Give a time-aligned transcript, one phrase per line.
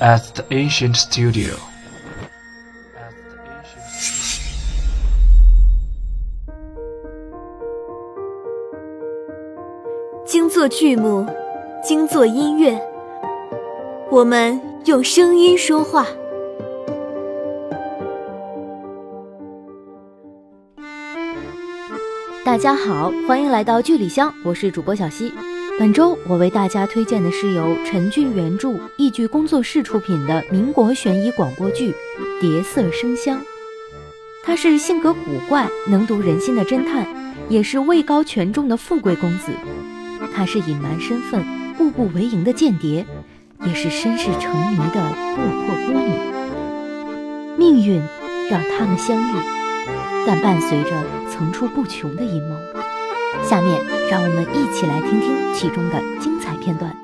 [0.00, 1.54] at the ancient studio.
[10.26, 11.26] 精作剧目，
[11.82, 12.80] 精作音乐，
[14.10, 16.06] 我们用声音说话。
[22.44, 25.32] 大家好，欢迎来到剧里香，我是主播小溪。
[25.76, 31.90] 本周我为大家推荐的是由陈俊原著、易剧工作室出品的民国悬疑广播剧
[32.40, 33.40] 《蝶色生香》。
[34.44, 37.04] 他是性格古怪、能读人心的侦探，
[37.48, 39.50] 也是位高权重的富贵公子。
[40.32, 41.44] 他是隐瞒身份、
[41.76, 43.04] 步步为营的间谍，
[43.66, 46.12] 也是身世成谜的落魄孤女。
[47.58, 48.00] 命运
[48.48, 49.34] 让他们相遇，
[50.24, 50.90] 但伴随着
[51.28, 52.56] 层出不穷的阴谋。
[53.42, 56.94] 下面让我们一起来听听其中的精彩片段。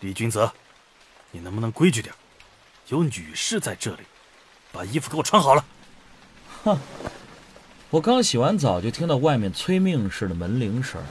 [0.00, 0.52] 李君泽，
[1.30, 2.14] 你能不能规矩点？
[2.88, 4.02] 有女士在这里，
[4.72, 5.64] 把衣服给我穿好了。
[6.64, 6.78] 哼，
[7.90, 11.02] 我刚洗完澡就听到外面催命似的门铃声，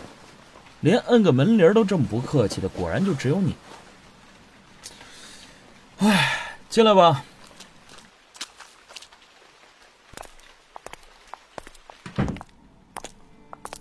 [0.82, 3.56] 连摁个门铃都这么不客气的，果然就只有你。
[5.98, 7.24] 哎，进来吧。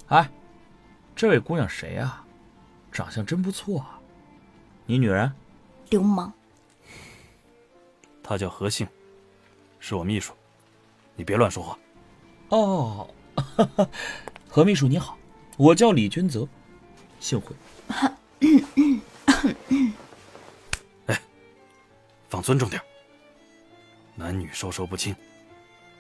[0.09, 0.31] 哎，
[1.17, 2.25] 这位姑娘谁啊？
[2.93, 3.99] 长相真不错啊！
[4.87, 5.33] 你女人？
[5.91, 6.33] 流氓。
[8.23, 8.87] 她叫何姓，
[9.81, 10.33] 是我秘书。
[11.17, 11.79] 你别乱说话。
[12.51, 13.09] 哦，
[14.49, 15.19] 何秘书你好，
[15.57, 16.47] 我叫李君泽，
[17.19, 17.57] 幸会。
[21.07, 21.21] 哎，
[22.29, 22.81] 放尊重点。
[24.15, 25.17] 男女授受不亲，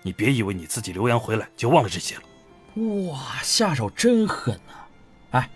[0.02, 2.22] 你别以为你自己留洋回来就忘了这些了。
[2.74, 4.72] 哇，下手真狠呐！
[5.30, 5.48] 哎，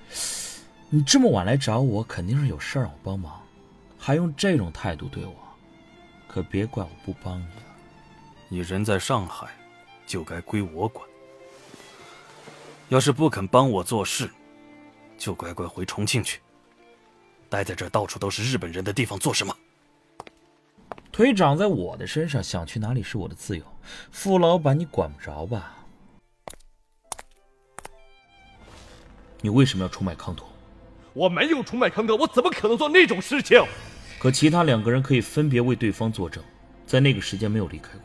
[0.88, 3.42] 你这么晚来找我，肯定是有事让我帮忙，
[3.98, 5.34] 还用这种态度对我，
[6.28, 7.62] 可别怪我不帮你啊！
[8.48, 9.48] 你人在上海，
[10.06, 11.06] 就该归我管。
[12.88, 14.30] 要是不肯帮我做事，
[15.18, 16.40] 就乖乖回重庆去。
[17.48, 19.56] 待在这到处都是日本人的地方做什么？
[21.10, 23.64] 腿长在我的身上，想去哪里是我的自由。
[24.12, 25.74] 傅老板，你管不着吧？
[29.40, 30.42] 你为什么要出卖康德？
[31.14, 33.64] 我没有出卖康哥，我怎么可能做那种事情？
[34.18, 36.42] 可其他两个人可以分别为对方作证，
[36.86, 38.02] 在那个时间没有离开过。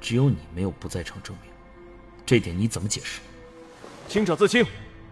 [0.00, 1.50] 只有你没有不在场证明，
[2.24, 3.20] 这点你怎么解释？
[4.08, 4.64] 清者自清，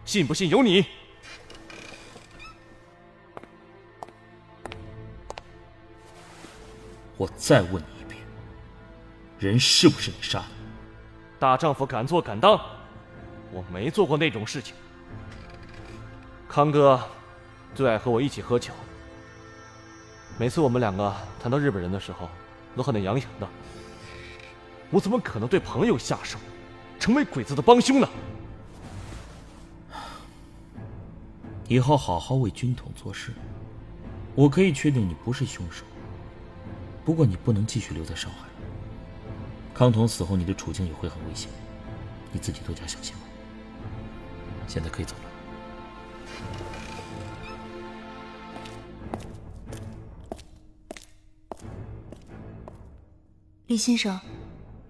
[0.04, 0.84] 信不信由你。
[7.16, 8.20] 我再问你一遍，
[9.38, 10.46] 人是不是你杀的？
[11.38, 12.60] 大丈夫敢做敢当。
[13.52, 14.74] 我没做过那种事情。
[16.48, 17.00] 康哥
[17.74, 18.72] 最爱和我一起喝酒，
[20.38, 22.28] 每次我们两个谈到日本人的时候，
[22.74, 23.48] 都恨得痒痒的。
[24.90, 26.38] 我怎么可能对朋友下手，
[26.98, 28.08] 成为鬼子的帮凶呢？
[31.68, 33.32] 以后好好为军统做事。
[34.36, 35.84] 我可以确定你不是凶手，
[37.04, 38.46] 不过你不能继续留在上海。
[39.74, 41.50] 康童死后，你的处境也会很危险，
[42.32, 43.25] 你自己多加小心吧。
[44.66, 45.22] 现在可以走了，
[53.66, 54.18] 李先生，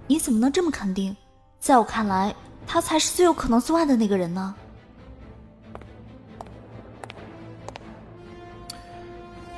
[0.06, 1.16] 你怎么能这么肯定？
[1.59, 2.34] 在我看来，
[2.66, 4.54] 他才是最有可能作案的那个人呢。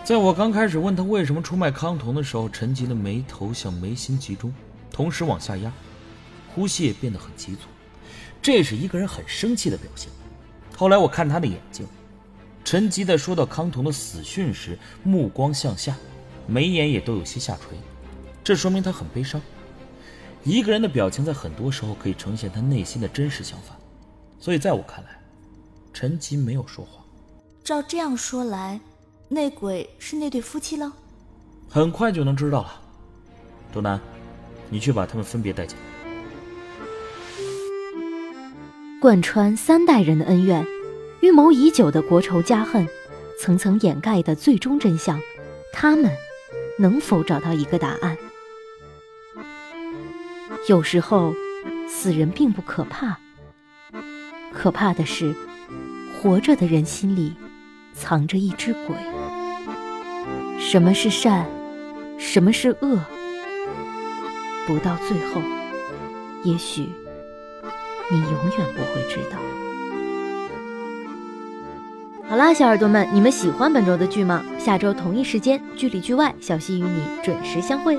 [0.04, 4.50] 在我刚开始问他为什么出卖康童的时候，陈吉的眉头向眉心集中，
[4.90, 5.70] 同时往下压，
[6.54, 7.68] 呼吸也变得很急促。
[8.40, 10.10] 这是一个人很生气的表现。
[10.76, 11.86] 后来我看他的眼睛，
[12.64, 15.96] 陈吉在说到康童的死讯时，目光向下，
[16.46, 17.76] 眉眼也都有些下垂，
[18.44, 19.40] 这说明他很悲伤。
[20.44, 23.76] 一个人的表情在很多时候可以呈现他内心的真实想法，
[24.38, 25.20] 所以在我看来，
[25.92, 27.04] 陈吉没有说谎。
[27.64, 28.80] 照这样说来，
[29.28, 30.90] 内鬼是那对夫妻了。
[31.68, 32.80] 很快就能知道了。
[33.74, 34.00] 周南，
[34.70, 35.97] 你去把他们分别带进来。
[39.00, 40.66] 贯穿三代人的恩怨，
[41.20, 42.88] 预谋已久的国仇家恨，
[43.38, 45.20] 层层掩盖的最终真相，
[45.72, 46.10] 他们
[46.80, 48.18] 能否找到一个答案？
[50.68, 51.32] 有时候，
[51.88, 53.16] 死人并不可怕，
[54.52, 55.32] 可怕的是，
[56.20, 57.32] 活着的人心里
[57.94, 58.96] 藏着一只鬼。
[60.58, 61.46] 什么是善，
[62.18, 62.98] 什么是恶？
[64.66, 65.40] 不到最后，
[66.42, 66.88] 也许。
[68.10, 69.38] 你永远不会知道。
[72.28, 74.44] 好啦小耳朵们你们喜欢本周的剧吗？
[74.58, 77.98] 下周同一时间剧里剧外小溪与你准时相会。